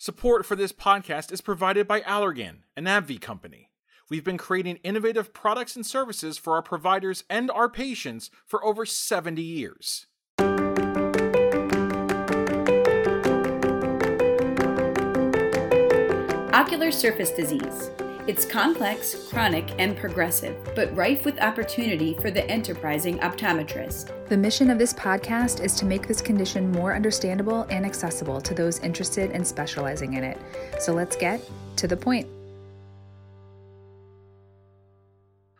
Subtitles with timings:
[0.00, 3.72] Support for this podcast is provided by Allergan, an AbbVie company.
[4.08, 8.86] We've been creating innovative products and services for our providers and our patients for over
[8.86, 10.06] 70 years.
[16.54, 17.90] Ocular surface disease.
[18.28, 24.10] It's complex, chronic, and progressive, but rife with opportunity for the enterprising optometrist.
[24.28, 28.52] The mission of this podcast is to make this condition more understandable and accessible to
[28.52, 30.38] those interested in specializing in it.
[30.78, 31.40] So let's get
[31.76, 32.28] to the point.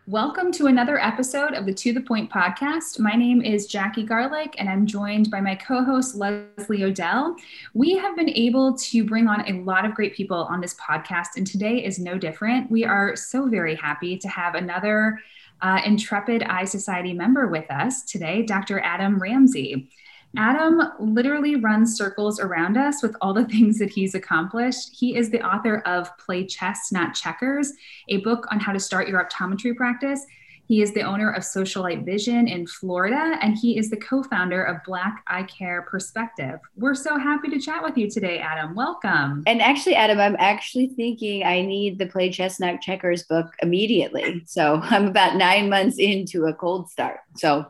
[0.08, 2.98] Welcome to another episode of the To the Point podcast.
[2.98, 7.36] My name is Jackie Garlich, and I'm joined by my co host, Leslie O'Dell.
[7.74, 11.36] We have been able to bring on a lot of great people on this podcast,
[11.36, 12.70] and today is no different.
[12.70, 15.18] We are so very happy to have another
[15.60, 18.80] uh, intrepid Eye Society member with us today, Dr.
[18.80, 19.90] Adam Ramsey.
[20.36, 24.90] Adam literally runs circles around us with all the things that he's accomplished.
[24.92, 27.72] He is the author of Play Chess, Not Checkers,
[28.08, 30.24] a book on how to start your optometry practice.
[30.68, 34.62] He is the owner of Socialite Vision in Florida, and he is the co founder
[34.62, 36.60] of Black Eye Care Perspective.
[36.76, 38.74] We're so happy to chat with you today, Adam.
[38.74, 39.44] Welcome.
[39.46, 44.42] And actually, Adam, I'm actually thinking I need the Play Chess Not Checkers book immediately.
[44.46, 47.20] So I'm about nine months into a cold start.
[47.36, 47.64] So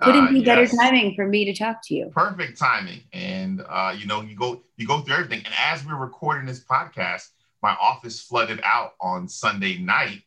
[0.00, 0.76] couldn't uh, be better yes.
[0.76, 2.10] timing for me to talk to you.
[2.12, 3.02] Perfect timing.
[3.12, 5.44] And uh, you know, you go you go through everything.
[5.44, 7.28] And as we're recording this podcast,
[7.62, 10.22] my office flooded out on Sunday night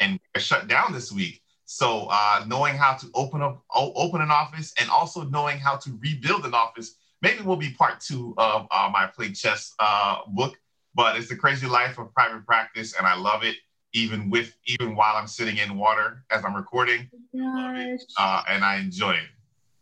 [0.00, 1.40] and shut down this week.
[1.70, 5.98] So uh, knowing how to open up open an office and also knowing how to
[6.00, 10.56] rebuild an office, maybe will be part two of uh, my play chess uh, book.
[10.94, 13.56] But it's the crazy life of private practice, and I love it
[13.92, 17.10] even with even while I'm sitting in water as I'm recording.
[17.36, 19.28] Oh uh, and I enjoy it.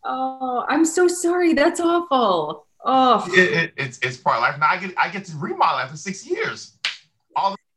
[0.05, 1.55] Oh, I'm so sorry.
[1.55, 2.67] That's awful.
[2.84, 4.59] Oh, it, it, it's it's part of life.
[4.59, 6.75] Now I get I get to remodel after six years.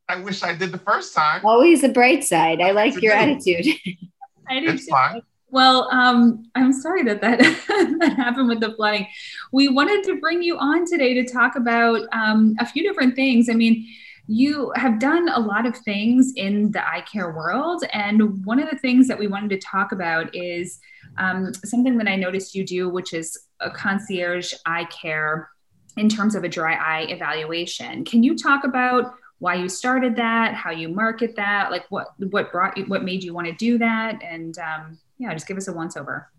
[0.10, 1.42] All I wish I did the first time.
[1.46, 2.62] Always the bright side.
[2.62, 3.66] I like your attitude.
[4.50, 4.70] I do.
[4.70, 5.22] It's fine.
[5.52, 7.40] Well, um, I'm sorry that that,
[8.00, 9.08] that happened with the flooding.
[9.52, 13.50] We wanted to bring you on today to talk about um, a few different things.
[13.50, 13.88] I mean,
[14.28, 17.84] you have done a lot of things in the eye care world.
[17.94, 20.80] And one of the things that we wanted to talk about is
[21.18, 25.50] um, something that I noticed you do, which is a concierge eye care
[25.98, 28.06] in terms of a dry eye evaluation.
[28.06, 32.52] Can you talk about why you started that, how you market that, like what what
[32.52, 35.68] brought you, what made you want to do that, and um, yeah, just give us
[35.68, 36.30] a once over.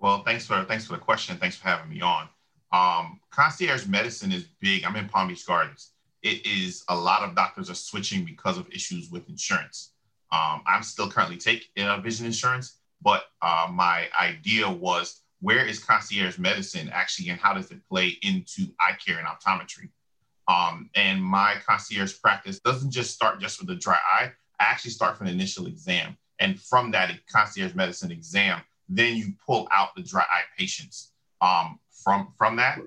[0.00, 1.36] Well, thanks for thanks for the question.
[1.36, 2.28] Thanks for having me on.
[2.72, 4.84] Um, concierge medicine is big.
[4.84, 5.92] I'm in Palm Beach Gardens
[6.24, 9.92] it is a lot of doctors are switching because of issues with insurance.
[10.32, 15.78] Um, I'm still currently take uh, vision insurance, but uh, my idea was where is
[15.78, 19.90] concierge medicine actually and how does it play into eye care and optometry?
[20.48, 24.32] Um, and my concierge practice doesn't just start just with the dry eye.
[24.60, 26.16] I actually start from the initial exam.
[26.38, 31.12] And from that concierge medicine exam, then you pull out the dry eye patients.
[31.40, 32.78] Um, from, from that,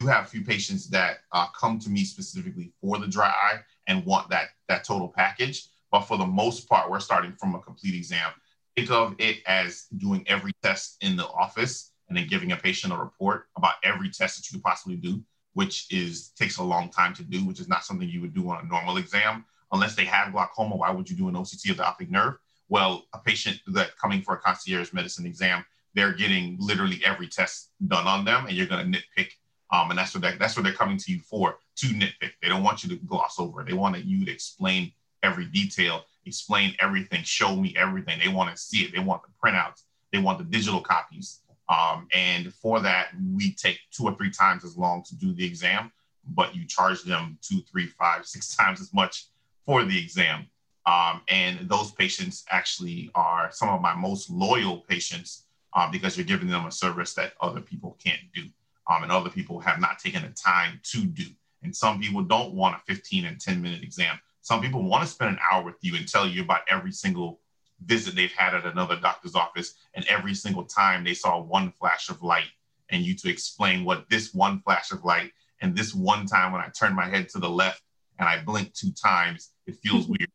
[0.00, 3.60] do have a few patients that uh, come to me specifically for the dry eye
[3.86, 5.68] and want that that total package.
[5.90, 8.32] But for the most part, we're starting from a complete exam.
[8.76, 12.92] Think of it as doing every test in the office and then giving a patient
[12.92, 15.22] a report about every test that you could possibly do,
[15.54, 18.48] which is takes a long time to do, which is not something you would do
[18.50, 19.44] on a normal exam.
[19.72, 22.34] Unless they have glaucoma, why would you do an OCT of the optic nerve?
[22.68, 27.70] Well, a patient that coming for a concierge medicine exam, they're getting literally every test
[27.86, 29.30] done on them, and you're going to nitpick
[29.74, 32.32] um, and that's what that, that's what they're coming to you for to nitpick.
[32.40, 33.64] They don't want you to gloss over.
[33.64, 34.92] They want you to explain
[35.22, 38.20] every detail, explain everything, show me everything.
[38.22, 38.92] They want to see it.
[38.92, 39.82] They want the printouts.
[40.12, 41.40] They want the digital copies.
[41.68, 45.44] Um, and for that, we take two or three times as long to do the
[45.44, 45.90] exam,
[46.26, 49.26] but you charge them two, three, five, six times as much
[49.64, 50.46] for the exam.
[50.86, 56.26] Um, and those patients actually are some of my most loyal patients uh, because you're
[56.26, 58.42] giving them a service that other people can't do
[58.88, 61.24] um, and other people have not taken the time to do.
[61.62, 64.18] And some people don't want a 15 and 10 minute exam.
[64.42, 67.40] Some people want to spend an hour with you and tell you about every single
[67.84, 72.08] visit they've had at another doctor's office and every single time they saw one flash
[72.08, 72.50] of light
[72.90, 76.60] and you to explain what this one flash of light and this one time when
[76.60, 77.82] I turned my head to the left
[78.18, 80.30] and I blinked two times, it feels weird.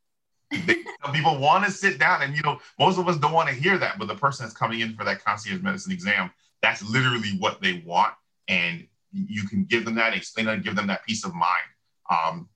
[1.13, 3.77] People want to sit down and you know most of us don't want to hear
[3.77, 6.31] that but the person that's coming in for that concierge medicine exam
[6.61, 8.13] that's literally what they want
[8.47, 11.63] and you can give them that, explain that, give them that peace of mind.
[12.09, 12.49] Um,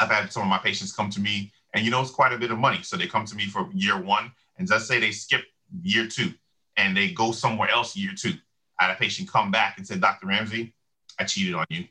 [0.00, 2.38] I've had some of my patients come to me, and you know it's quite a
[2.38, 2.80] bit of money.
[2.82, 5.44] So they come to me for year one, and let's say they skip
[5.82, 6.32] year two,
[6.76, 8.34] and they go somewhere else year two.
[8.78, 10.26] I had a patient come back and said, "Dr.
[10.26, 10.74] Ramsey,
[11.18, 11.84] I cheated on you."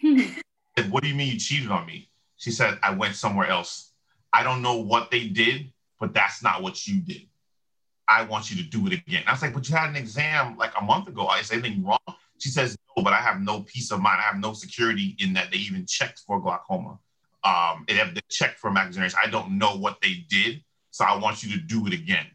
[0.78, 2.08] said, What do you mean you cheated on me?
[2.36, 3.92] She said, I went somewhere else.
[4.32, 7.22] I don't know what they did, but that's not what you did.
[8.08, 9.22] I want you to do it again.
[9.26, 11.28] I was like, But you had an exam like a month ago.
[11.34, 11.98] Is anything wrong?
[12.38, 14.20] She says, No, but I have no peace of mind.
[14.20, 16.98] I have no security in that they even checked for glaucoma.
[17.44, 19.18] Um, they have the check for macular degeneration.
[19.24, 20.62] I don't know what they did.
[20.90, 22.26] So I want you to do it again.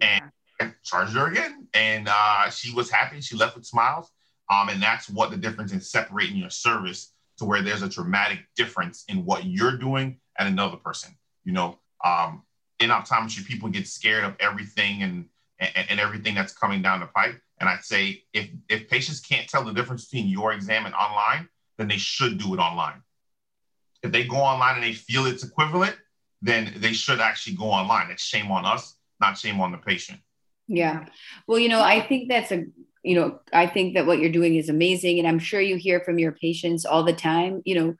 [0.00, 0.24] And
[0.60, 1.68] I charged her again.
[1.74, 3.20] And uh, she was happy.
[3.20, 4.10] She left with smiles.
[4.50, 8.40] Um, and that's what the difference in separating your service to where there's a dramatic
[8.56, 11.16] difference in what you're doing and another person.
[11.44, 12.42] You know, um,
[12.80, 15.26] in optometry, people get scared of everything and,
[15.58, 17.40] and, and everything that's coming down the pipe.
[17.60, 21.48] And I'd say if if patients can't tell the difference between your exam and online,
[21.78, 23.02] then they should do it online.
[24.02, 25.96] If they go online and they feel it's equivalent,
[26.40, 28.10] then they should actually go online.
[28.10, 30.18] It's shame on us, not shame on the patient.
[30.68, 31.06] Yeah.
[31.46, 32.64] Well, you know, I think that's a,
[33.02, 35.18] you know, I think that what you're doing is amazing.
[35.18, 37.94] And I'm sure you hear from your patients all the time, you know,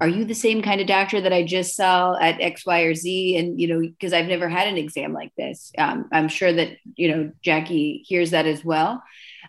[0.00, 2.94] are you the same kind of doctor that I just saw at X, Y, or
[2.94, 3.36] Z?
[3.36, 5.72] And, you know, because I've never had an exam like this.
[5.76, 9.02] Um, I'm sure that, you know, Jackie hears that as well.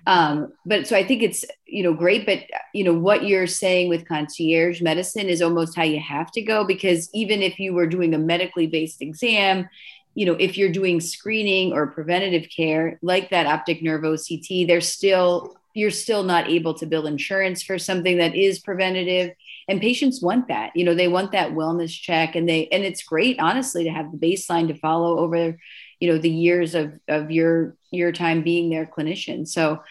[0.08, 2.26] Um, but so I think it's, you know, great.
[2.26, 2.40] But,
[2.74, 6.66] you know, what you're saying with concierge medicine is almost how you have to go
[6.66, 9.70] because even if you were doing a medically based exam,
[10.16, 14.88] you know, if you're doing screening or preventative care like that optic nerve OCT, there's
[14.88, 19.32] still, you're still not able to bill insurance for something that is preventative
[19.68, 23.04] and patients want that you know they want that wellness check and they and it's
[23.04, 25.58] great honestly to have the baseline to follow over
[26.02, 29.48] you know the years of of your your time being their clinician.
[29.48, 29.82] So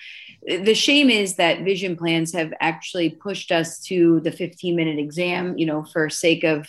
[0.46, 5.56] the shame is that vision plans have actually pushed us to the 15 minute exam
[5.58, 6.66] you know for sake of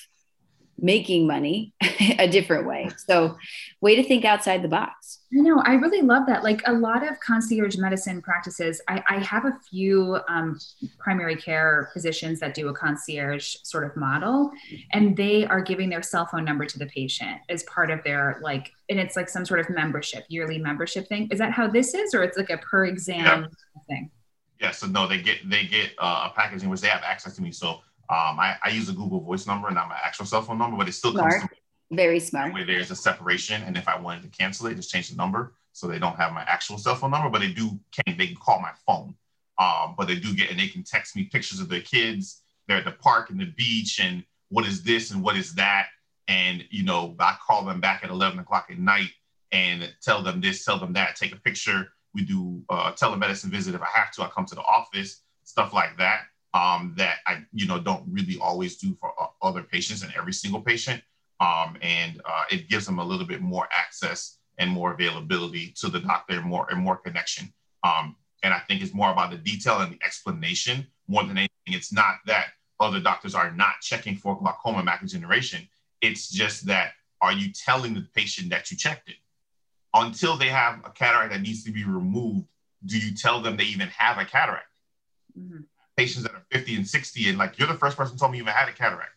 [0.82, 1.74] making money
[2.20, 2.90] a different way.
[2.98, 3.38] So,
[3.80, 5.20] way to think outside the box.
[5.34, 5.62] I know.
[5.66, 6.44] I really love that.
[6.44, 10.60] Like a lot of concierge medicine practices, I, I have a few um,
[11.00, 14.52] primary care physicians that do a concierge sort of model,
[14.92, 18.40] and they are giving their cell phone number to the patient as part of their
[18.42, 21.30] like, and it's like some sort of membership, yearly membership thing.
[21.32, 23.48] Is that how this is, or it's like a per exam yeah.
[23.88, 24.12] thing?
[24.60, 24.72] Yeah.
[24.72, 27.42] So no, they get they get uh, a package in which they have access to
[27.42, 27.52] me.
[27.52, 27.80] So
[28.12, 30.76] um, I, I, use a Google Voice number, and not my actual cell phone number,
[30.76, 31.32] but it still smart.
[31.32, 31.96] comes to me.
[31.96, 32.54] Very smart.
[32.54, 35.54] Where there's a separation, and if I wanted to cancel it, just change the number
[35.72, 38.36] so they don't have my actual cell phone number, but they do can they can
[38.36, 39.16] call my phone.
[39.58, 42.42] Um, but they do get and they can text me pictures of their kids.
[42.68, 45.88] They're at the park and the beach, and what is this and what is that,
[46.28, 49.12] and you know I call them back at 11 o'clock at night
[49.54, 51.94] and tell them this, tell them that, take a picture.
[52.14, 54.24] We do uh, telemedicine visit if I have to.
[54.24, 56.24] I come to the office, stuff like that
[56.54, 60.62] um, that I, you know, don't really always do for other patients and every single
[60.62, 61.02] patient.
[61.40, 65.90] Um, and uh, it gives them a little bit more access and more availability to
[65.90, 67.52] the doctor and more and more connection.
[67.84, 71.50] Um, and I think it's more about the detail and the explanation more than anything.
[71.68, 72.48] It's not that
[72.80, 75.68] other doctors are not checking for glaucoma macular degeneration.
[76.02, 79.16] It's just that are you telling the patient that you checked it?
[79.94, 82.46] Until they have a cataract that needs to be removed,
[82.86, 84.68] do you tell them they even have a cataract?
[85.38, 85.62] Mm-hmm
[86.02, 88.44] patients that are 50 and 60, and like you're the first person told me you
[88.44, 89.12] even had a cataract.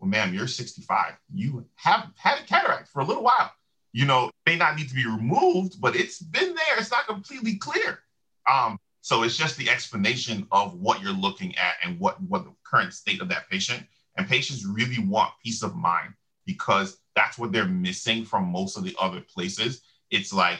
[0.00, 1.12] Well, ma'am, you're 65.
[1.32, 3.52] You have had a cataract for a little while.
[3.92, 6.78] You know, may not need to be removed, but it's been there.
[6.78, 8.00] It's not completely clear.
[8.50, 12.52] Um, so it's just the explanation of what you're looking at and what, what the
[12.64, 13.84] current state of that patient.
[14.16, 16.12] And patients really want peace of mind
[16.44, 19.82] because that's what they're missing from most of the other places.
[20.10, 20.58] It's like,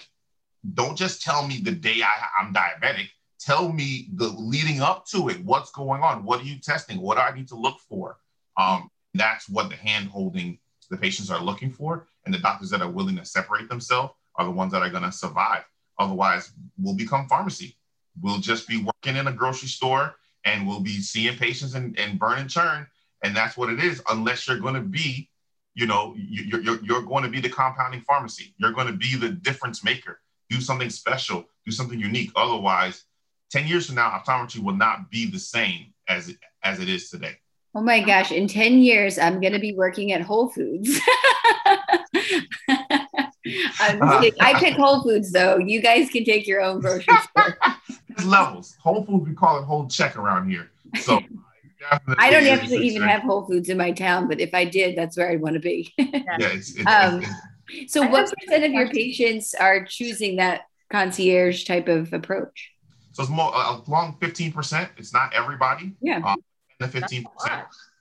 [0.74, 5.28] don't just tell me the day I, I'm diabetic tell me the leading up to
[5.28, 8.18] it what's going on what are you testing what do i need to look for?
[8.56, 10.58] Um, that's what the hand holding
[10.90, 14.44] the patients are looking for and the doctors that are willing to separate themselves are
[14.44, 15.64] the ones that are going to survive.
[15.98, 17.76] Otherwise we'll become pharmacy.
[18.20, 20.14] We'll just be working in a grocery store
[20.44, 22.86] and we'll be seeing patients and, and burn and churn
[23.22, 25.28] and that's what it is unless you're going to be
[25.74, 28.54] you know you're, you're, you're going to be the compounding pharmacy.
[28.56, 30.20] You're going to be the difference maker.
[30.48, 31.44] Do something special.
[31.66, 32.30] Do something unique.
[32.36, 33.04] Otherwise
[33.50, 37.10] 10 years from now, optometry will not be the same as it, as it is
[37.10, 37.36] today.
[37.74, 40.98] Oh my gosh, in 10 years, I'm going to be working at Whole Foods.
[43.46, 45.58] I pick Whole Foods though.
[45.58, 47.58] You guys can take your own grocery store.
[48.08, 48.76] There's levels.
[48.80, 50.70] Whole Foods, we call it whole check around here.
[51.00, 51.20] So
[52.18, 55.16] I don't actually even have Whole Foods in my town, but if I did, that's
[55.16, 55.92] where I'd want to be.
[55.98, 57.22] yeah, it's, it's, um,
[57.88, 62.72] so, what percent of your patients are choosing that concierge type of approach?
[63.16, 64.90] So it's more a long 15%.
[64.98, 65.94] It's not everybody.
[66.02, 66.20] Yeah.
[66.22, 66.36] Uh,
[66.78, 67.24] the 15%.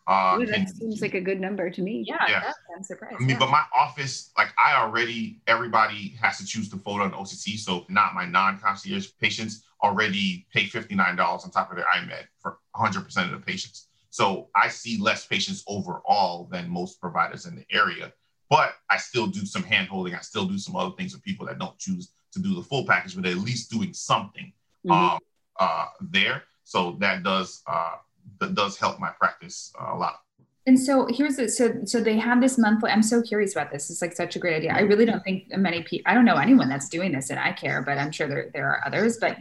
[0.08, 2.04] Uh, Ooh, that and, seems like a good number to me.
[2.06, 2.52] Yeah, yeah.
[2.76, 3.16] I'm surprised.
[3.16, 3.40] I mean, yeah.
[3.40, 7.58] but my office, like I already, everybody has to choose the photo on OCT.
[7.60, 13.24] So not my non-concierge patients already pay $59 on top of their EyeMed for 100%
[13.24, 13.88] of the patients.
[14.10, 18.12] So I see less patients overall than most providers in the area,
[18.50, 20.14] but I still do some handholding.
[20.14, 22.86] I still do some other things with people that don't choose to do the full
[22.86, 24.52] package, but at least doing something
[24.86, 24.92] mm-hmm.
[24.92, 25.20] um,
[25.60, 26.44] uh, there.
[26.64, 27.96] So that does uh,
[28.40, 30.22] that does help my practice uh, a lot.
[30.68, 31.52] And so here's it.
[31.52, 32.90] So so they have this monthly.
[32.90, 33.90] I'm so curious about this.
[33.92, 34.74] It's like such a great idea.
[34.74, 36.10] I really don't think many people.
[36.10, 38.68] I don't know anyone that's doing this and I care, but I'm sure there there
[38.68, 39.18] are others.
[39.18, 39.38] But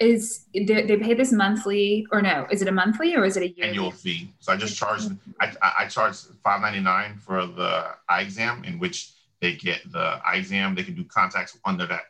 [0.00, 2.46] is they, they pay this monthly or no?
[2.50, 3.70] Is it a monthly or is it a yearly?
[3.70, 4.30] annual fee?
[4.40, 5.02] So I just charge.
[5.40, 10.20] I I charge five ninety nine for the eye exam, in which they get the
[10.26, 10.74] eye exam.
[10.74, 12.02] They can do contacts under that.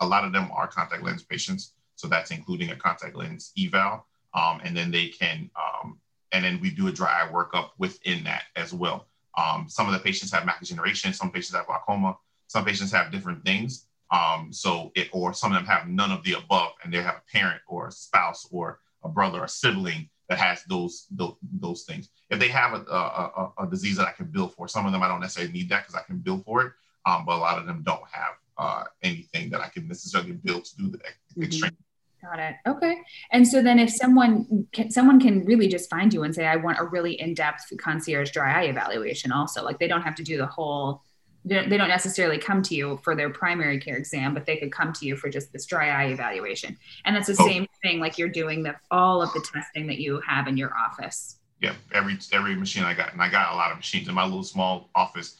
[0.00, 4.06] A lot of them are contact lens patients, so that's including a contact lens eval.
[4.34, 5.98] Um, and then they can um,
[6.32, 9.06] and then we do a dry eye workup within that as well.
[9.38, 12.16] Um, some of the patients have macular degeneration, some patients have glaucoma,
[12.48, 13.86] some patients have different things.
[14.10, 17.16] Um, so it, or some of them have none of the above, and they have
[17.16, 21.82] a parent or a spouse or a brother or sibling that has those those, those
[21.82, 22.08] things.
[22.30, 25.02] If they have a, a, a, disease that I can bill for, some of them
[25.02, 26.72] I don't necessarily need that because I can bill for it,
[27.06, 30.64] um, but a lot of them don't have uh, anything that I can necessarily build
[30.64, 31.42] to do the mm-hmm.
[31.42, 31.76] extreme
[32.22, 32.54] Got it.
[32.66, 32.96] Okay.
[33.32, 36.56] And so then if someone can, someone can really just find you and say, I
[36.56, 40.38] want a really in-depth concierge dry eye evaluation also, like they don't have to do
[40.38, 41.02] the whole,
[41.44, 44.94] they don't necessarily come to you for their primary care exam, but they could come
[44.94, 46.78] to you for just this dry eye evaluation.
[47.04, 47.46] And it's the oh.
[47.46, 50.72] same thing, like you're doing the, all of the testing that you have in your
[50.74, 51.40] office.
[51.60, 51.74] Yeah.
[51.92, 54.44] Every, every machine I got, and I got a lot of machines in my little
[54.44, 55.36] small office,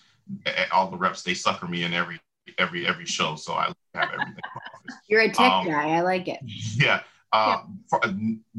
[0.71, 2.21] all the reps, they sucker me in every
[2.59, 4.37] every every show, so I have everything.
[5.09, 5.91] You're a tech um, guy.
[5.91, 6.41] I like it.
[6.77, 7.01] Yeah.
[7.33, 7.75] Uh, yeah.
[7.89, 8.13] For, uh,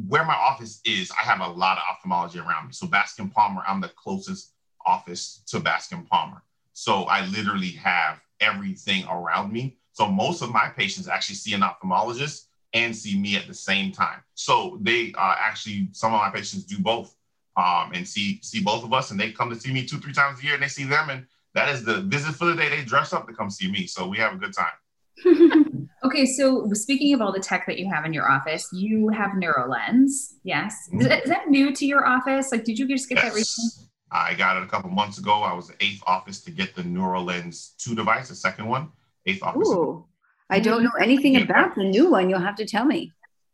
[0.07, 2.73] where my office is, I have a lot of ophthalmology around me.
[2.73, 4.53] So Bascom Palmer, I'm the closest
[4.85, 6.43] office to Bascom Palmer.
[6.73, 9.77] So I literally have everything around me.
[9.93, 13.93] So most of my patients actually see an ophthalmologist and see me at the same
[13.93, 14.19] time.
[14.33, 17.15] So they uh, actually, some of my patients do both
[17.55, 20.11] um, and see see both of us, and they come to see me two, three
[20.11, 21.25] times a year, and they see them, and
[21.55, 22.69] that is the visit for the day.
[22.69, 25.87] They dress up to come see me, so we have a good time.
[26.03, 29.31] okay, so speaking of all the tech that you have in your office, you have
[29.31, 30.33] NeuroLens.
[30.43, 31.01] Yes, mm-hmm.
[31.01, 32.51] is, that, is, that new to your office?
[32.51, 33.23] Like, did you just get yes.
[33.25, 33.87] that recently?
[34.11, 35.41] I got it a couple months ago.
[35.41, 38.91] I was the eighth office to get the NeuroLens two device, the second one.
[39.25, 39.67] Eighth office.
[39.69, 40.05] Ooh,
[40.49, 42.29] I don't know anything about the new one.
[42.29, 43.11] You'll have to tell me.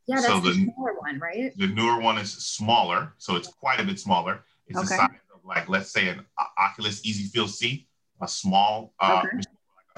[0.08, 1.54] Yeah, that's so the, the newer one, right?
[1.56, 4.44] The newer one is smaller, so it's quite a bit smaller.
[4.68, 4.88] It's okay.
[4.88, 6.26] the size of like, let's say, an
[6.58, 7.88] Oculus Easy Field C
[8.22, 9.38] a small uh, okay.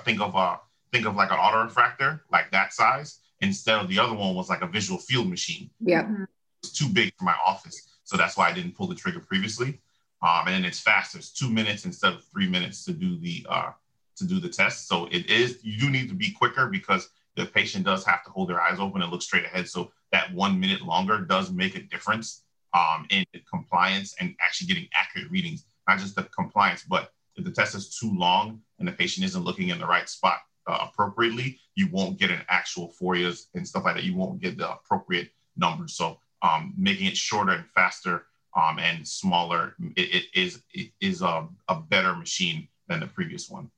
[0.03, 0.59] think of a
[0.91, 4.49] think of like an auto refractor, like that size, instead of the other one was
[4.49, 5.69] like a visual field machine.
[5.79, 6.03] Yeah.
[6.03, 6.23] Mm-hmm.
[6.61, 7.99] It's too big for my office.
[8.03, 9.79] So that's why I didn't pull the trigger previously.
[10.21, 11.17] Um, and then it's faster.
[11.17, 13.71] It's two minutes instead of three minutes to do the uh,
[14.15, 14.87] to do the test.
[14.87, 18.29] So it is you do need to be quicker because the patient does have to
[18.29, 19.67] hold their eyes open and look straight ahead.
[19.67, 24.87] So that one minute longer does make a difference um, in compliance and actually getting
[24.93, 28.91] accurate readings, not just the compliance, but if the test is too long and the
[28.91, 33.47] patient isn't looking in the right spot uh, appropriately, you won't get an actual phorias
[33.53, 34.03] and stuff like that.
[34.03, 35.93] You won't get the appropriate numbers.
[35.93, 38.25] So um, making it shorter and faster
[38.55, 43.49] um, and smaller it, it is it is a, a better machine than the previous
[43.49, 43.69] one.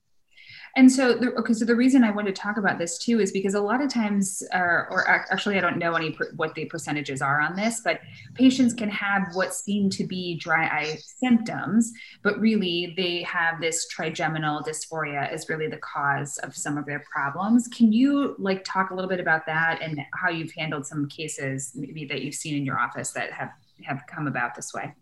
[0.78, 3.32] And so, the, okay, so the reason I wanted to talk about this too is
[3.32, 4.58] because a lot of times, uh,
[4.90, 8.02] or actually, I don't know any per, what the percentages are on this, but
[8.34, 13.88] patients can have what seem to be dry eye symptoms, but really they have this
[13.88, 17.70] trigeminal dysphoria is really the cause of some of their problems.
[17.70, 21.72] Can you like talk a little bit about that and how you've handled some cases
[21.74, 23.52] maybe that you've seen in your office that have
[23.84, 24.94] have come about this way?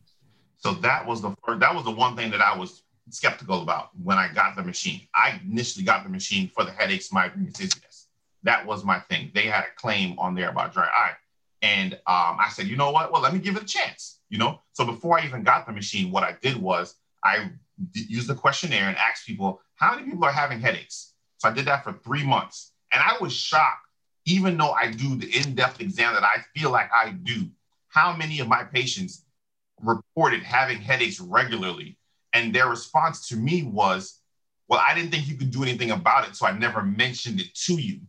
[0.57, 3.89] So that was the first, that was the one thing that I was skeptical about
[4.01, 5.01] when I got the machine.
[5.15, 8.07] I initially got the machine for the headaches, migraines, dizziness.
[8.43, 9.31] That was my thing.
[9.33, 11.13] They had a claim on there about dry eye.
[11.61, 13.11] And um, I said, you know what?
[13.11, 14.59] Well, let me give it a chance, you know?
[14.73, 17.51] So before I even got the machine, what I did was I
[17.93, 21.13] used the questionnaire and asked people, how many people are having headaches?
[21.37, 22.73] So I did that for three months.
[22.91, 23.87] And I was shocked,
[24.25, 27.47] even though I do the in-depth exam that I feel like I do,
[27.87, 29.25] how many of my patients
[29.81, 31.97] reported having headaches regularly
[32.33, 34.19] and their response to me was,
[34.67, 37.53] well, I didn't think you could do anything about it, so I never mentioned it
[37.65, 37.99] to you.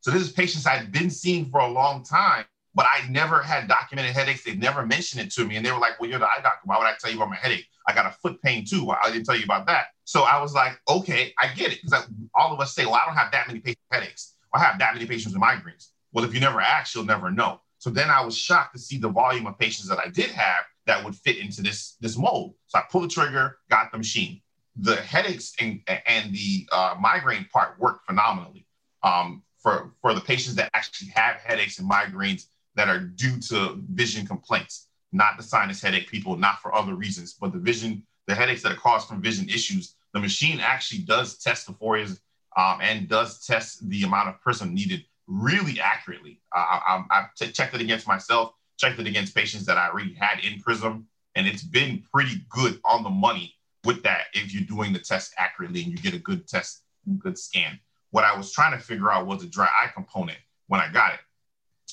[0.00, 2.44] So this is patients I'd been seeing for a long time,
[2.74, 4.44] but I never had documented headaches.
[4.44, 5.56] They never mentioned it to me.
[5.56, 6.62] And they were like, well, you're the eye doctor.
[6.64, 7.66] Why would I tell you about my headache?
[7.86, 8.84] I got a foot pain too.
[8.84, 9.86] Why I didn't tell you about that.
[10.04, 11.80] So I was like, okay, I get it.
[11.82, 14.36] Because all of us say, well, I don't have that many patient headaches.
[14.54, 15.88] I have that many patients with migraines.
[16.12, 17.60] Well, if you never ask, you'll never know.
[17.78, 20.64] So then I was shocked to see the volume of patients that I did have
[20.90, 22.54] that would fit into this this mold.
[22.66, 24.34] So I pulled the trigger, got the machine.
[24.76, 25.80] The headaches and,
[26.14, 28.66] and the uh, migraine part worked phenomenally
[29.08, 32.42] um, for for the patients that actually have headaches and migraines
[32.76, 33.58] that are due to
[34.02, 34.88] vision complaints.
[35.12, 38.72] not the sinus headache people, not for other reasons, but the vision, the headaches that
[38.72, 39.96] are caused from vision issues.
[40.14, 42.20] The machine actually does test the phorias
[42.56, 46.40] um, and does test the amount of prism needed really accurately.
[46.54, 50.14] Uh, I, I t- checked it against myself, checked it against patients that I already
[50.14, 54.64] had in prism, and it's been pretty good on the money with that if you're
[54.64, 56.82] doing the test accurately and you get a good test,
[57.18, 57.78] good scan.
[58.10, 61.14] What I was trying to figure out was the dry eye component when I got
[61.14, 61.20] it.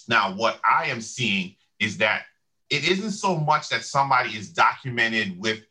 [0.07, 2.23] Now, what I am seeing is that
[2.69, 5.61] it isn't so much that somebody is documented with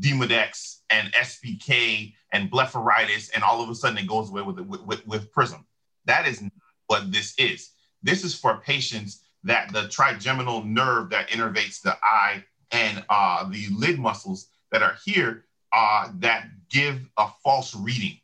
[0.00, 4.82] Demodex and SPK and blepharitis, and all of a sudden it goes away with, with,
[4.82, 5.64] with, with Prism.
[6.06, 6.52] That is not
[6.86, 7.70] what this is.
[8.02, 13.66] This is for patients that the trigeminal nerve that innervates the eye and uh, the
[13.70, 18.18] lid muscles that are here uh, that give a false reading.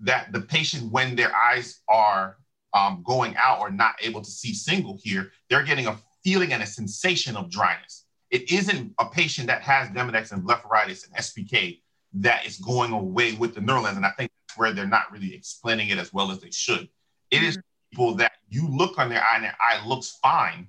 [0.00, 2.36] That the patient, when their eyes are
[2.74, 6.62] um, going out or not able to see single here, they're getting a feeling and
[6.62, 8.04] a sensation of dryness.
[8.30, 11.80] It isn't a patient that has Demodex and blepharitis and SPK
[12.14, 13.96] that is going away with the NeuroLens.
[13.96, 16.88] And I think that's where they're not really explaining it as well as they should.
[17.30, 17.60] It is mm-hmm.
[17.96, 20.68] People that you look on their eye and their eye looks fine,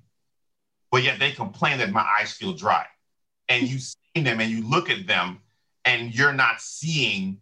[0.90, 2.86] but yet they complain that my eyes feel dry.
[3.50, 5.40] And you see them and you look at them
[5.84, 7.38] and you're not seeing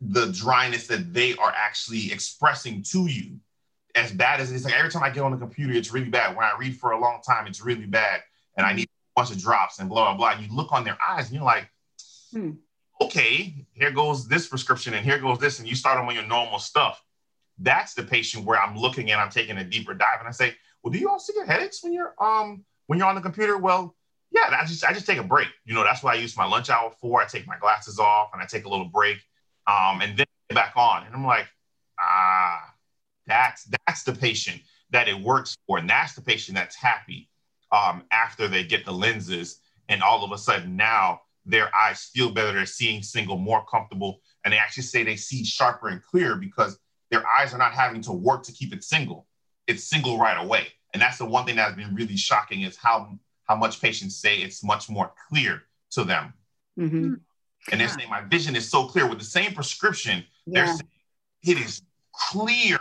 [0.00, 3.38] the dryness that they are actually expressing to you
[3.94, 4.64] as bad as it is.
[4.64, 6.34] Like every time I get on the computer, it's really bad.
[6.34, 8.22] When I read for a long time, it's really bad.
[8.56, 10.30] And I need a bunch of drops and blah, blah, blah.
[10.38, 11.70] And you look on their eyes and you're like,
[12.32, 12.52] hmm.
[13.02, 15.58] okay, here goes this prescription and here goes this.
[15.58, 17.02] And you start them on your normal stuff.
[17.58, 20.20] That's the patient where I'm looking and I'm taking a deeper dive.
[20.20, 23.14] And I say, well, do you also get headaches when you're um when you're on
[23.14, 23.58] the computer?
[23.58, 23.94] Well,
[24.30, 25.48] yeah, I just I just take a break.
[25.64, 27.20] You know, that's what I use my lunch hour for.
[27.20, 29.18] I take my glasses off and I take a little break.
[29.66, 31.04] Um, and then back on.
[31.04, 31.46] And I'm like,
[32.00, 32.74] ah,
[33.26, 37.28] that's that's the patient that it works for, and that's the patient that's happy
[37.72, 42.30] um, after they get the lenses, and all of a sudden now their eyes feel
[42.30, 46.36] better, they're seeing single more comfortable, and they actually say they see sharper and clearer
[46.36, 46.78] because
[47.10, 49.26] their eyes are not having to work to keep it single.
[49.66, 53.18] It's single right away, and that's the one thing that's been really shocking is how
[53.44, 56.34] how much patients say it's much more clear to them.
[56.78, 57.14] Mm-hmm.
[57.70, 60.24] And they're saying my vision is so clear with the same prescription.
[60.46, 60.64] Yeah.
[60.64, 60.90] They're saying
[61.42, 62.78] it is clear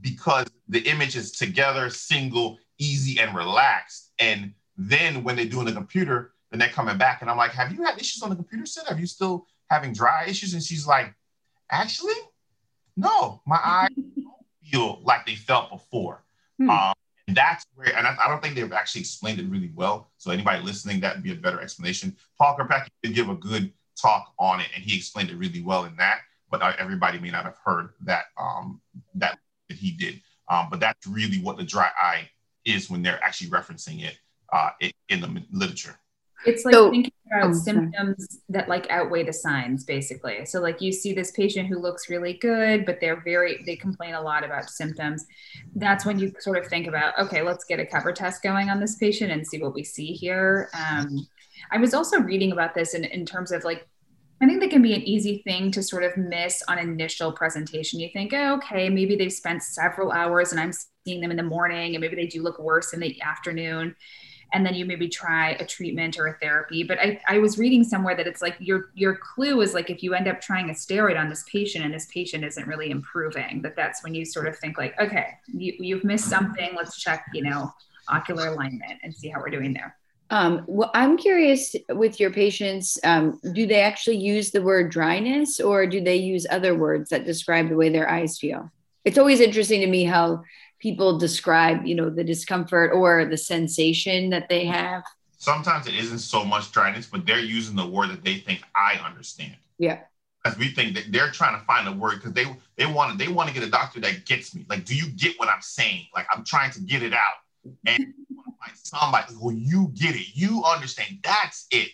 [0.00, 4.12] because the image is together, single, easy, and relaxed.
[4.18, 7.50] And then when they do in the computer, then they're coming back, and I'm like,
[7.50, 8.88] "Have you had issues on the computer set?
[8.88, 11.14] Have you still having dry issues?" And she's like,
[11.70, 12.14] "Actually,
[12.98, 16.24] no, my eyes don't feel like they felt before."
[16.58, 16.70] Hmm.
[16.70, 16.94] Um,
[17.28, 20.10] and that's where, and I, I, don't think they've actually explained it really well.
[20.16, 22.16] So anybody listening, that would be a better explanation.
[22.38, 25.84] Paul Kirkpatrick did give a good talk on it, and he explained it really well
[25.84, 26.20] in that.
[26.50, 28.80] But uh, everybody may not have heard that um,
[29.14, 30.22] that that he did.
[30.50, 32.30] Um, but that's really what the dry eye
[32.64, 34.16] is when they're actually referencing it
[34.52, 34.70] uh,
[35.08, 35.98] in the literature.
[36.46, 40.46] It's like so, thinking about oh, symptoms that like outweigh the signs, basically.
[40.46, 44.14] So like you see this patient who looks really good, but they're very they complain
[44.14, 45.26] a lot about symptoms.
[45.74, 48.80] That's when you sort of think about, okay, let's get a cover test going on
[48.80, 50.70] this patient and see what we see here.
[50.74, 51.26] Um,
[51.72, 53.88] I was also reading about this in, in terms of like
[54.40, 57.98] I think that can be an easy thing to sort of miss on initial presentation.
[57.98, 60.70] You think, oh, okay, maybe they've spent several hours and I'm
[61.04, 63.96] seeing them in the morning, and maybe they do look worse in the afternoon.
[64.52, 66.82] And then you maybe try a treatment or a therapy.
[66.82, 70.02] But I, I was reading somewhere that it's like your your clue is like if
[70.02, 73.60] you end up trying a steroid on this patient and this patient isn't really improving,
[73.62, 76.70] that that's when you sort of think like, okay, you, you've missed something.
[76.74, 77.72] Let's check, you know,
[78.08, 79.96] ocular alignment and see how we're doing there.
[80.30, 85.58] Um, well, I'm curious with your patients, um, do they actually use the word dryness
[85.58, 88.70] or do they use other words that describe the way their eyes feel?
[89.04, 90.42] It's always interesting to me how
[90.78, 94.72] people describe, you know, the discomfort or the sensation that they mm-hmm.
[94.72, 95.02] have.
[95.36, 99.00] Sometimes it isn't so much dryness, but they're using the word that they think I
[99.04, 99.56] understand.
[99.78, 100.00] Yeah.
[100.44, 103.18] As we think that they're trying to find a word because they they want to
[103.18, 104.64] they want to get a doctor that gets me.
[104.68, 106.06] Like, do you get what I'm saying?
[106.14, 107.72] Like, I'm trying to get it out.
[107.86, 108.14] And
[108.58, 111.18] find somebody who you get it, you understand.
[111.22, 111.90] That's it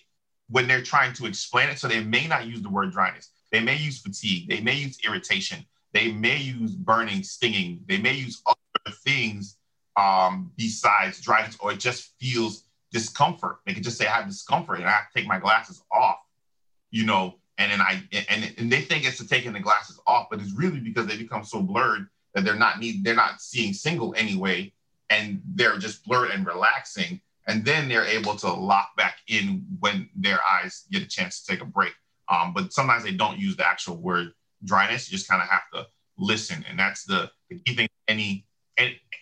[0.48, 1.78] when they're trying to explain it.
[1.78, 3.30] So they may not use the word dryness.
[3.50, 4.48] They may use fatigue.
[4.48, 5.64] They may use irritation.
[5.92, 7.80] They may use burning, stinging.
[7.86, 8.42] They may use
[8.92, 9.56] things
[9.96, 13.58] um, besides dryness, or it just feels discomfort.
[13.66, 16.18] They can just say, I have discomfort and I take my glasses off,
[16.90, 20.28] you know, and then I and, and they think it's to taking the glasses off,
[20.30, 23.72] but it's really because they become so blurred that they're not need they're not seeing
[23.72, 24.72] single anyway
[25.10, 27.20] and they're just blurred and relaxing.
[27.46, 31.52] And then they're able to lock back in when their eyes get a chance to
[31.52, 31.92] take a break.
[32.28, 34.32] Um, but sometimes they don't use the actual word
[34.64, 35.10] dryness.
[35.10, 36.64] You just kind of have to listen.
[36.68, 38.46] And that's the, the key thing any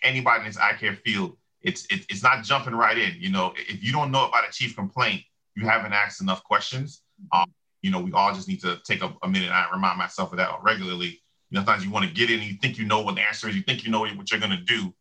[0.03, 3.15] anybody in this eye care field it's it, it's not jumping right in.
[3.17, 5.23] You know, if you don't know about a chief complaint,
[5.55, 7.01] you haven't asked enough questions.
[7.31, 10.31] Um, you know, we all just need to take a, a minute and remind myself
[10.31, 11.21] of that regularly.
[11.49, 13.47] You know, sometimes you want to get in you think you know what the answer
[13.47, 14.93] is, you think you know what you're going to do,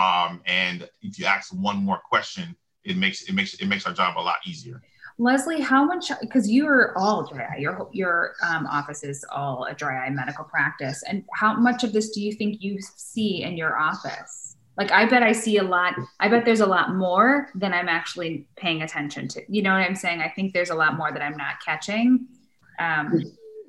[0.00, 3.92] um, and if you ask one more question, it makes it makes it makes our
[3.92, 4.82] job a lot easier.
[5.20, 6.10] Leslie, how much?
[6.22, 7.58] Because you are all dry eye.
[7.58, 11.92] Your your um, office is all a dry eye medical practice, and how much of
[11.92, 14.56] this do you think you see in your office?
[14.78, 15.94] Like, I bet I see a lot.
[16.20, 19.42] I bet there's a lot more than I'm actually paying attention to.
[19.46, 20.22] You know what I'm saying?
[20.22, 22.26] I think there's a lot more that I'm not catching.
[22.78, 23.22] Um,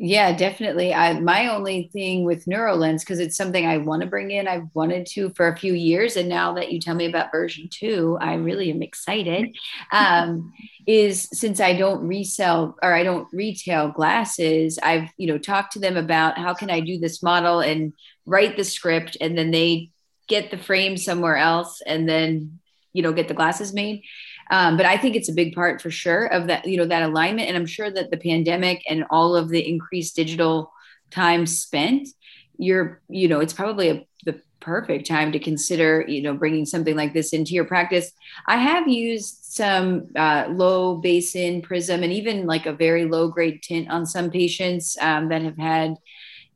[0.04, 0.94] yeah, definitely.
[0.96, 4.48] I my only thing with NeuroLens because it's something I want to bring in.
[4.48, 7.68] I've wanted to for a few years, and now that you tell me about version
[7.70, 9.56] two, I really am excited.
[9.92, 10.54] Um,
[10.88, 15.80] is since I don't resell or I don't retail glasses, I've you know talked to
[15.80, 17.94] them about how can I do this model and
[18.26, 19.92] write the script, and then they
[20.28, 22.60] get the frame somewhere else, and then
[22.94, 24.04] you know get the glasses made
[24.52, 27.04] um, but I think it's a big part for sure of that, you know, that
[27.04, 27.48] alignment.
[27.48, 30.74] And I'm sure that the pandemic and all of the increased digital
[31.10, 32.10] time spent,
[32.58, 36.98] you're, you know, it's probably a, the perfect time to consider, you know, bringing something
[36.98, 38.12] like this into your practice.
[38.46, 43.62] I have used some uh, low base-in prism and even like a very low grade
[43.62, 45.96] tint on some patients um, that have had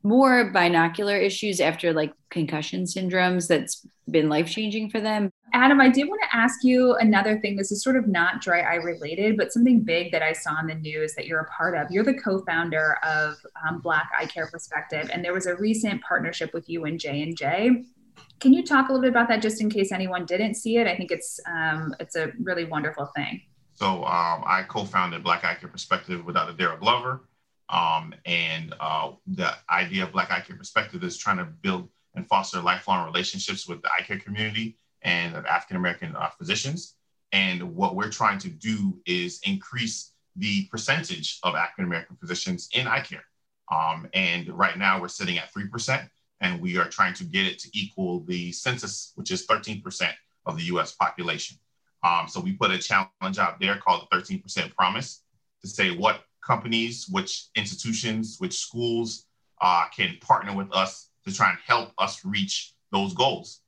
[0.02, 5.30] more binocular issues after like concussion syndromes that's been life changing for them.
[5.52, 7.56] Adam, I did want to ask you another thing.
[7.56, 10.66] This is sort of not dry eye related, but something big that I saw in
[10.66, 11.90] the news that you're a part of.
[11.90, 13.34] You're the co-founder of
[13.68, 17.22] um, Black Eye Care Perspective, and there was a recent partnership with you and J
[17.22, 17.84] and J.
[18.40, 20.86] Can you talk a little bit about that, just in case anyone didn't see it?
[20.86, 23.42] I think it's um, it's a really wonderful thing.
[23.74, 26.54] So um, I co-founded Black Eye Care Perspective with Dr.
[26.54, 27.28] Darryl Glover.
[27.68, 32.26] Um, and uh, the idea of Black Eye Care Perspective is trying to build and
[32.26, 36.94] foster lifelong relationships with the eye care community and African American uh, physicians.
[37.32, 42.86] And what we're trying to do is increase the percentage of African American physicians in
[42.86, 43.24] eye care.
[43.70, 46.08] Um, and right now we're sitting at 3%,
[46.40, 50.10] and we are trying to get it to equal the census, which is 13%
[50.46, 51.56] of the US population.
[52.02, 55.22] Um, so we put a challenge out there called the 13% promise
[55.62, 59.26] to say what companies, which institutions, which schools
[59.60, 63.62] uh, can partner with us to try and help us reach those goals.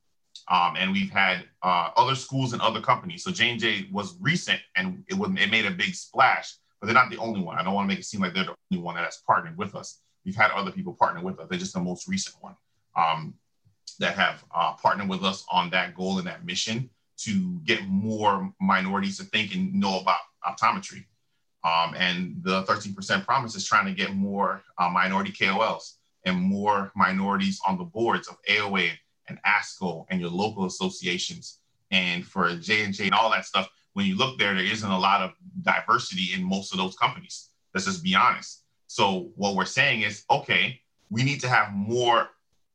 [0.50, 3.24] Um, and we've had uh, other schools and other companies.
[3.24, 7.10] So J&J was recent and it, was, it made a big splash, but they're not
[7.10, 7.58] the only one.
[7.58, 9.74] I don't want to make it seem like they're the only one that's partnered with
[9.74, 10.00] us.
[10.24, 11.46] We've had other people partner with us.
[11.48, 12.56] They're just the most recent one
[12.96, 13.34] um,
[13.98, 18.52] that have uh, partnered with us on that goal and that mission to get more
[18.60, 21.04] minorities to think and know about optometry.
[21.64, 26.92] Um, and the 13% promise is trying to get more uh, minority KOLs and more
[26.94, 28.90] minorities on the boards of AOA
[29.28, 31.58] and ASCO and your local associations.
[31.90, 35.22] And for J&J and all that stuff, when you look there, there isn't a lot
[35.22, 37.48] of diversity in most of those companies.
[37.74, 38.62] Let's just be honest.
[38.88, 42.28] So what we're saying is, okay, we need to have more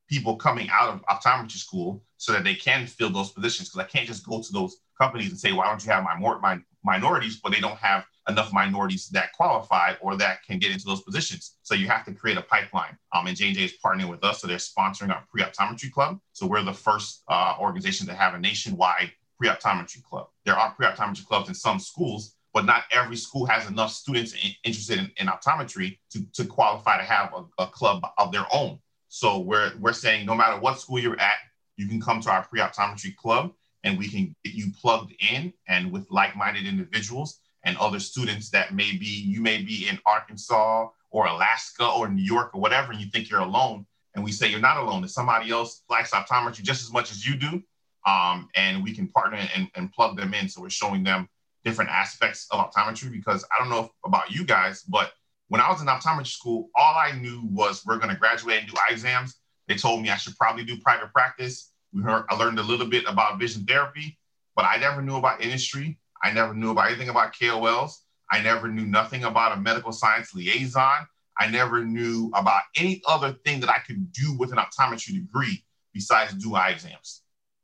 [0.07, 3.69] people coming out of optometry school so that they can fill those positions.
[3.69, 6.15] Because I can't just go to those companies and say, why don't you have my,
[6.15, 10.71] more, my minorities, but they don't have enough minorities that qualify or that can get
[10.71, 11.57] into those positions.
[11.63, 12.97] So you have to create a pipeline.
[13.13, 16.19] Um, and J&J is partnering with us, so they're sponsoring our pre-optometry club.
[16.31, 20.27] So we're the first uh, organization to have a nationwide pre-optometry club.
[20.45, 24.51] There are pre-optometry clubs in some schools, but not every school has enough students in,
[24.63, 28.79] interested in, in, optometry to, to qualify to have a, a club of their own.
[29.09, 31.37] So we're, we're saying no matter what school you're at,
[31.77, 35.91] you can come to our pre-optometry club and we can get you plugged in and
[35.91, 41.27] with like-minded individuals and other students that may be, you may be in Arkansas or
[41.27, 43.85] Alaska or New York or whatever, and you think you're alone.
[44.15, 45.01] And we say you're not alone.
[45.01, 47.63] There's somebody else likes optometry just as much as you do.
[48.05, 50.49] Um, and we can partner and, and plug them in.
[50.49, 51.29] So we're showing them
[51.63, 55.13] different aspects of optometry because I don't know if, about you guys, but
[55.47, 58.67] when I was in optometry school, all I knew was we're going to graduate and
[58.67, 59.35] do eye exams.
[59.67, 61.71] They told me I should probably do private practice.
[61.93, 64.17] We heard, I learned a little bit about vision therapy,
[64.55, 65.99] but I never knew about industry.
[66.23, 67.97] I never knew about anything about KOLs.
[68.31, 71.07] I never knew nothing about a medical science liaison.
[71.39, 75.63] I never knew about any other thing that I could do with an optometry degree
[75.93, 77.22] besides do eye exams.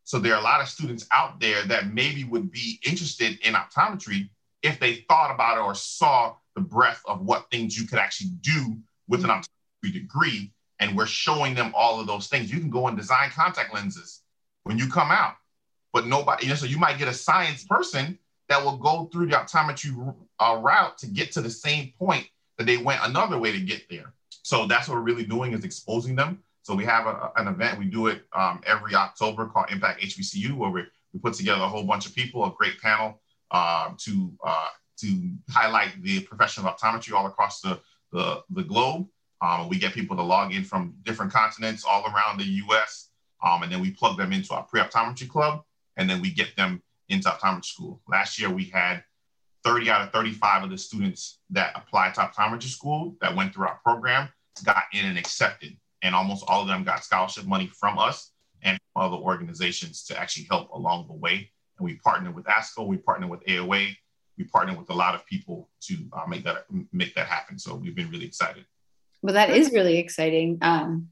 [0.10, 3.54] So there are a lot of students out there that maybe would be interested in
[3.54, 4.28] optometry
[4.64, 8.32] if they thought about it or saw the breadth of what things you could actually
[8.42, 8.76] do
[9.08, 10.52] with an optometry degree.
[10.80, 12.52] And we're showing them all of those things.
[12.52, 14.24] You can go and design contact lenses
[14.64, 15.36] when you come out,
[15.94, 18.18] but nobody, you know, so you might get a science person
[18.48, 22.66] that will go through the optometry uh, route to get to the same point that
[22.66, 24.12] they went another way to get there.
[24.42, 26.42] So that's what we're really doing is exposing them.
[26.64, 30.54] So we have a, an event, we do it um, every October called Impact HBCU,
[30.56, 34.32] where we're, We put together a whole bunch of people, a great panel uh, to
[34.46, 37.80] uh, to highlight the profession of optometry all across the
[38.12, 39.08] the, the globe.
[39.42, 43.10] Um, we get people to log in from different continents all around the U.S.
[43.42, 45.64] Um, and then we plug them into our pre-optometry club,
[45.96, 48.02] and then we get them into optometry school.
[48.08, 49.04] Last year we had
[49.64, 53.68] 30 out of 35 of the students that applied to optometry school that went through
[53.68, 54.30] our program
[54.64, 55.78] got in and accepted.
[56.02, 58.32] And almost all of them got scholarship money from us
[58.62, 61.52] and from other organizations to actually help along the way.
[61.78, 63.96] And we partner with ASCO, we partner with AOA,
[64.38, 67.60] we partner with a lot of people to uh, make that make that happen.
[67.60, 68.66] So we've been really excited.
[69.22, 70.60] Well, that is really exciting.
[70.62, 71.10] Um,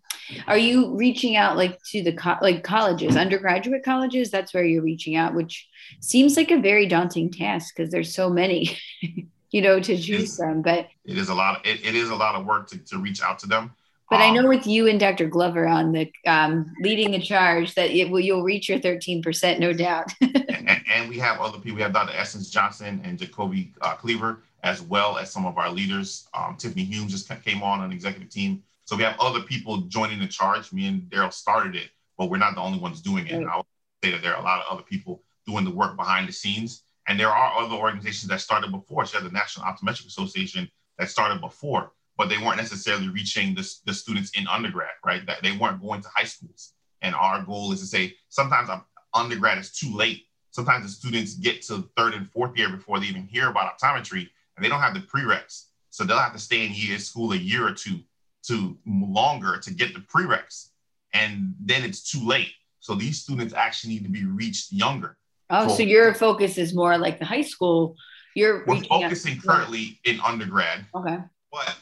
[0.47, 4.31] are you reaching out like to the co- like colleges, undergraduate colleges?
[4.31, 5.67] That's where you're reaching out, which
[5.99, 8.77] seems like a very daunting task because there's so many,
[9.51, 10.61] you know, to choose from.
[10.61, 11.65] But it is a lot.
[11.65, 13.73] It, it is a lot of work to, to reach out to them.
[14.09, 15.27] But um, I know with you and Dr.
[15.27, 19.73] Glover on the um, leading the charge that it will you'll reach your 13%, no
[19.73, 20.11] doubt.
[20.21, 21.75] and, and, we have other people.
[21.75, 22.13] We have Dr.
[22.15, 26.27] Essence Johnson and Jacoby uh, Cleaver, as well as some of our leaders.
[26.33, 28.63] Um, Tiffany Hume just came on an executive team.
[28.85, 30.71] So we have other people joining the charge.
[30.71, 33.37] Me and Darryl started it, but we're not the only ones doing it.
[33.37, 33.47] Right.
[33.47, 33.65] I would
[34.03, 36.83] say that there are a lot of other people doing the work behind the scenes.
[37.09, 39.05] And there are other organizations that started before.
[39.05, 43.93] So the National Optometric Association that started before but they weren't necessarily reaching the, the
[43.93, 45.25] students in undergrad, right?
[45.25, 46.73] That they weren't going to high schools.
[47.01, 48.69] And our goal is to say sometimes
[49.13, 50.23] undergrad is too late.
[50.51, 54.27] Sometimes the students get to third and fourth year before they even hear about optometry
[54.55, 55.65] and they don't have the prereqs.
[55.91, 57.99] So they'll have to stay in year school a year or two
[58.47, 60.69] to longer to get the prereqs.
[61.13, 62.51] And then it's too late.
[62.79, 65.17] So these students actually need to be reached younger.
[65.49, 67.95] Oh, so, so your focus is more like the high school.
[68.35, 70.85] You're we're focusing currently in undergrad.
[70.93, 71.17] Okay.
[71.51, 71.75] But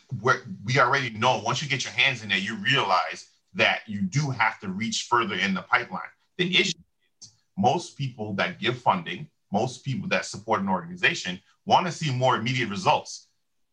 [0.63, 4.30] we already know once you get your hands in there, you realize that you do
[4.30, 6.01] have to reach further in the pipeline.
[6.38, 6.62] The mm-hmm.
[6.62, 6.78] issue
[7.21, 12.12] is most people that give funding, most people that support an organization want to see
[12.13, 13.28] more immediate results.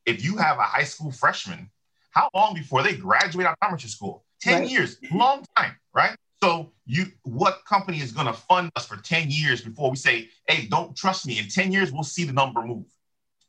[0.07, 1.71] If you have a high school freshman,
[2.11, 4.25] how long before they graduate optometry school?
[4.41, 4.71] 10 right.
[4.71, 6.17] years, long time, right?
[6.43, 10.29] So you what company is going to fund us for 10 years before we say,
[10.49, 11.39] hey, don't trust me.
[11.39, 12.85] In 10 years, we'll see the number move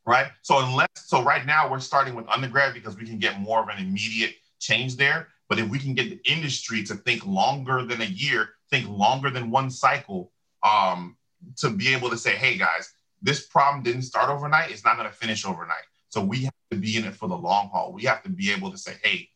[0.06, 0.26] right?
[0.42, 3.68] So unless so right now we're starting with undergrad because we can get more of
[3.68, 5.28] an immediate change there.
[5.48, 9.30] But if we can get the industry to think longer than a year, think longer
[9.30, 11.16] than one cycle, um,
[11.56, 15.08] to be able to say, hey guys, this problem didn't start overnight, it's not going
[15.08, 15.84] to finish overnight.
[16.08, 17.92] So we have to be in it for the long haul.
[17.92, 19.28] We have to be able to say, hey,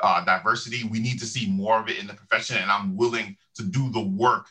[0.00, 3.36] uh, diversity, we need to see more of it in the profession, and I'm willing
[3.56, 4.46] to do the work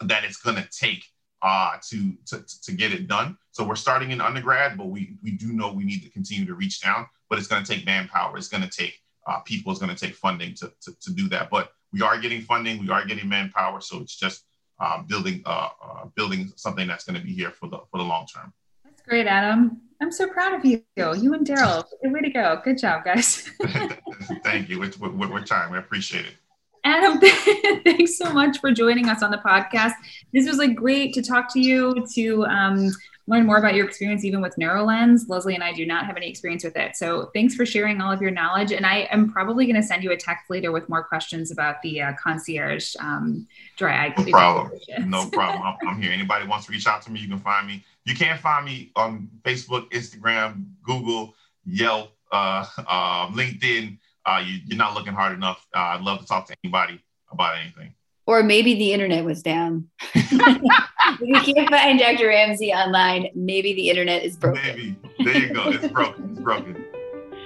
[0.00, 1.04] that it's going to take
[1.42, 3.36] uh, to, to, to get it done.
[3.52, 6.54] So we're starting in undergrad, but we, we do know we need to continue to
[6.54, 8.36] reach down, but it's going to take manpower.
[8.36, 11.28] It's going to take uh, people, it's going to take funding to, to, to, do
[11.28, 11.50] that.
[11.50, 13.80] But we are getting funding, we are getting manpower.
[13.80, 14.44] So it's just
[14.80, 18.04] uh, building uh, uh, building something that's going to be here for the, for the
[18.04, 18.52] long term.
[18.84, 19.80] That's great, Adam.
[20.00, 20.82] I'm so proud of you.
[20.96, 21.84] You and Darryl.
[22.02, 22.60] Way to go.
[22.64, 23.50] Good job, guys.
[24.44, 24.78] Thank you.
[24.78, 25.72] We're, we're, we're trying.
[25.72, 26.34] We appreciate it.
[26.84, 27.20] Adam,
[27.84, 29.92] thanks so much for joining us on the podcast.
[30.32, 32.90] This was like great to talk to you, to um,
[33.26, 35.28] learn more about your experience, even with NeuroLens.
[35.28, 36.96] Leslie and I do not have any experience with it.
[36.96, 38.72] So thanks for sharing all of your knowledge.
[38.72, 41.82] And I am probably going to send you a text later with more questions about
[41.82, 44.14] the uh, concierge um, dry eye.
[44.16, 44.80] No problem.
[45.10, 45.62] no problem.
[45.62, 46.12] I'm, I'm here.
[46.12, 47.84] Anybody wants to reach out to me, you can find me.
[48.04, 51.34] You can find me on Facebook, Instagram, Google,
[51.66, 55.66] Yelp, uh, uh, LinkedIn uh, you, are not looking hard enough.
[55.74, 57.94] Uh, I'd love to talk to anybody about anything.
[58.26, 59.88] Or maybe the internet was down.
[60.14, 62.28] if you can't find Dr.
[62.28, 64.62] Ramsey online, maybe the internet is broken.
[64.62, 64.96] Maybe.
[65.24, 65.70] There you go.
[65.70, 66.30] It's broken.
[66.32, 66.84] It's broken.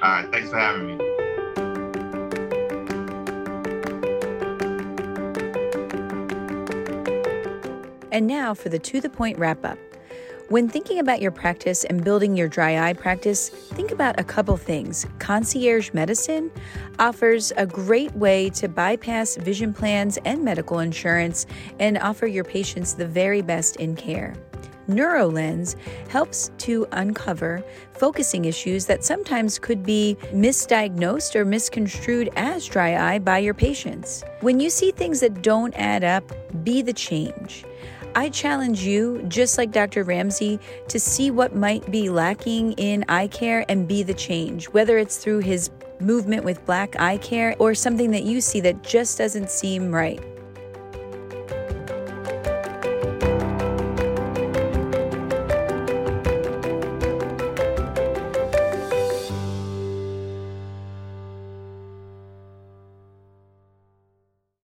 [0.02, 0.28] All right.
[0.32, 1.08] Thanks for having me.
[8.10, 9.78] And now for the to the point wrap up.
[10.48, 14.56] When thinking about your practice and building your dry eye practice, think about a couple
[14.56, 15.06] things.
[15.18, 16.50] Concierge Medicine
[16.98, 21.46] offers a great way to bypass vision plans and medical insurance
[21.78, 24.34] and offer your patients the very best in care.
[24.88, 25.76] NeuroLens
[26.08, 27.62] helps to uncover
[27.94, 34.24] focusing issues that sometimes could be misdiagnosed or misconstrued as dry eye by your patients.
[34.40, 36.24] When you see things that don't add up,
[36.64, 37.64] be the change.
[38.14, 40.04] I challenge you, just like Dr.
[40.04, 44.98] Ramsey, to see what might be lacking in eye care and be the change, whether
[44.98, 45.70] it's through his
[46.00, 50.20] movement with black eye care or something that you see that just doesn't seem right.